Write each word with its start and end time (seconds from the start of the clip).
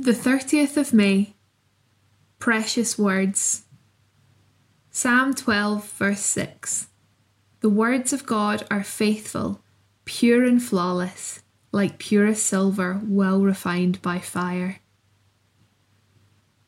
The 0.00 0.12
30th 0.12 0.76
of 0.76 0.94
May. 0.94 1.34
Precious 2.38 2.96
Words. 2.96 3.64
Psalm 4.92 5.34
12, 5.34 5.90
verse 5.90 6.20
6. 6.20 6.86
The 7.62 7.68
words 7.68 8.12
of 8.12 8.24
God 8.24 8.64
are 8.70 8.84
faithful, 8.84 9.60
pure 10.04 10.44
and 10.44 10.62
flawless, 10.62 11.42
like 11.72 11.98
purest 11.98 12.46
silver, 12.46 13.00
well 13.02 13.40
refined 13.40 14.00
by 14.00 14.20
fire. 14.20 14.78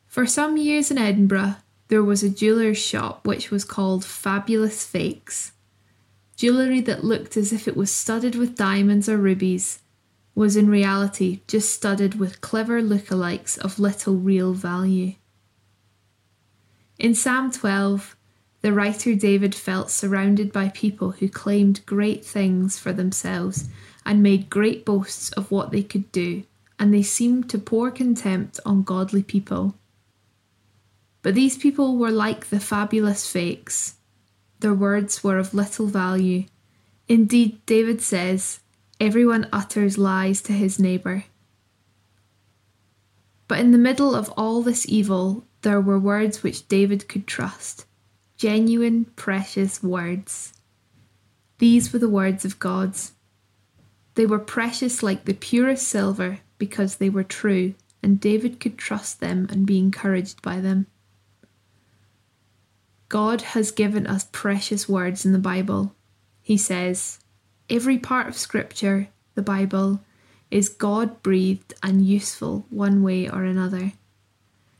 For 0.07 0.25
some 0.25 0.57
years 0.57 0.91
in 0.91 0.97
Edinburgh, 0.97 1.55
there 1.87 2.03
was 2.03 2.23
a 2.23 2.29
jeweller's 2.29 2.79
shop 2.79 3.25
which 3.25 3.49
was 3.49 3.63
called 3.63 4.03
Fabulous 4.03 4.85
Fakes. 4.85 5.53
Jewellery 6.35 6.81
that 6.81 7.05
looked 7.05 7.37
as 7.37 7.53
if 7.53 7.65
it 7.65 7.77
was 7.77 7.91
studded 7.91 8.35
with 8.35 8.57
diamonds 8.57 9.07
or 9.07 9.15
rubies 9.15 9.79
was 10.33 10.55
in 10.55 10.69
reality 10.69 11.41
just 11.47 11.73
studded 11.73 12.19
with 12.19 12.41
clever 12.41 12.81
lookalikes 12.81 13.57
of 13.57 13.79
little 13.79 14.15
real 14.15 14.53
value. 14.53 15.13
In 16.97 17.15
Psalm 17.15 17.51
12, 17.51 18.15
the 18.61 18.71
writer 18.71 19.15
David 19.15 19.55
felt 19.55 19.89
surrounded 19.89 20.51
by 20.51 20.69
people 20.69 21.11
who 21.11 21.27
claimed 21.27 21.85
great 21.85 22.23
things 22.23 22.77
for 22.77 22.93
themselves 22.93 23.67
and 24.05 24.21
made 24.21 24.49
great 24.49 24.85
boasts 24.85 25.31
of 25.31 25.51
what 25.51 25.71
they 25.71 25.83
could 25.83 26.11
do, 26.11 26.43
and 26.79 26.93
they 26.93 27.03
seemed 27.03 27.49
to 27.49 27.57
pour 27.57 27.91
contempt 27.91 28.59
on 28.65 28.83
godly 28.83 29.23
people. 29.23 29.75
But 31.21 31.35
these 31.35 31.57
people 31.57 31.97
were 31.97 32.11
like 32.11 32.47
the 32.47 32.59
fabulous 32.59 33.29
fakes. 33.29 33.95
Their 34.59 34.73
words 34.73 35.23
were 35.23 35.37
of 35.37 35.53
little 35.53 35.87
value. 35.87 36.45
Indeed, 37.07 37.63
David 37.65 38.01
says, 38.01 38.60
Everyone 39.01 39.49
utters 39.51 39.97
lies 39.97 40.43
to 40.43 40.53
his 40.53 40.77
neighbour. 40.77 41.23
But 43.47 43.57
in 43.57 43.71
the 43.71 43.79
middle 43.79 44.13
of 44.13 44.29
all 44.37 44.61
this 44.61 44.87
evil, 44.87 45.47
there 45.63 45.81
were 45.81 45.97
words 45.97 46.43
which 46.43 46.67
David 46.67 47.07
could 47.07 47.25
trust 47.25 47.87
genuine, 48.37 49.05
precious 49.15 49.81
words. 49.81 50.53
These 51.57 51.91
were 51.91 51.97
the 51.97 52.09
words 52.09 52.45
of 52.45 52.59
God. 52.59 52.93
They 54.13 54.27
were 54.27 54.37
precious 54.37 55.01
like 55.01 55.25
the 55.25 55.33
purest 55.33 55.87
silver 55.87 56.41
because 56.59 56.97
they 56.97 57.09
were 57.09 57.23
true, 57.23 57.73
and 58.03 58.19
David 58.19 58.59
could 58.59 58.77
trust 58.77 59.19
them 59.19 59.47
and 59.49 59.65
be 59.65 59.79
encouraged 59.79 60.43
by 60.43 60.59
them. 60.59 60.85
God 63.09 63.41
has 63.41 63.71
given 63.71 64.05
us 64.05 64.27
precious 64.31 64.87
words 64.87 65.25
in 65.25 65.33
the 65.33 65.39
Bible. 65.39 65.95
He 66.43 66.55
says, 66.55 67.17
Every 67.71 67.97
part 67.97 68.27
of 68.27 68.35
Scripture, 68.35 69.07
the 69.33 69.41
Bible, 69.41 70.01
is 70.51 70.67
God 70.67 71.23
breathed 71.23 71.73
and 71.81 72.05
useful 72.05 72.65
one 72.69 73.01
way 73.01 73.29
or 73.29 73.45
another, 73.45 73.93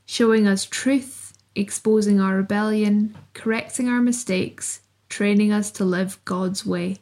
showing 0.06 0.45
us 0.45 0.66
truth, 0.66 1.31
exposing 1.56 2.20
our 2.20 2.36
rebellion, 2.36 3.16
correcting 3.33 3.88
our 3.88 4.02
mistakes, 4.02 4.81
training 5.08 5.53
us 5.53 5.72
to 5.72 5.86
live 5.86 6.20
God's 6.25 6.66
way. 6.66 6.98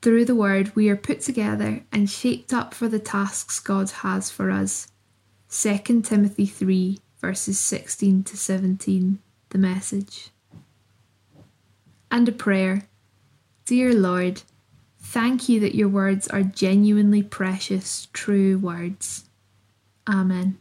Through 0.00 0.24
the 0.24 0.34
Word, 0.34 0.74
we 0.74 0.88
are 0.88 0.96
put 0.96 1.20
together 1.20 1.84
and 1.92 2.08
shaped 2.08 2.54
up 2.54 2.72
for 2.72 2.88
the 2.88 2.98
tasks 2.98 3.60
God 3.60 3.90
has 3.90 4.30
for 4.30 4.50
us. 4.50 4.88
2 5.50 6.00
Timothy 6.00 6.46
3, 6.46 6.98
verses 7.20 7.60
16 7.60 8.24
to 8.24 8.38
17, 8.38 9.18
the 9.50 9.58
message. 9.58 10.30
And 12.10 12.26
a 12.26 12.32
prayer. 12.32 12.88
Dear 13.66 13.94
Lord, 13.94 14.42
thank 14.98 15.48
you 15.48 15.58
that 15.60 15.74
your 15.74 15.88
words 15.88 16.28
are 16.28 16.42
genuinely 16.42 17.22
precious, 17.22 18.08
true 18.12 18.58
words. 18.58 19.24
Amen. 20.06 20.58